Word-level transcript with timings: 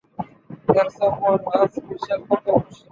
দেখছ 0.67 0.97
পল, 1.17 1.35
আজ 1.57 1.73
মিশেল 1.87 2.21
কত 2.29 2.45
খুশি। 2.55 2.79